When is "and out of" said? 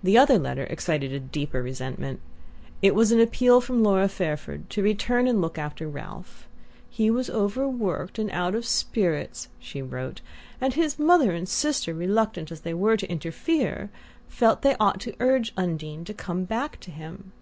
8.20-8.64